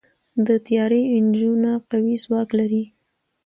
د 0.45 0.47
طیارې 0.65 1.01
انجنونه 1.17 1.71
قوي 1.89 2.15
ځواک 2.23 2.49
لري. 2.59 2.83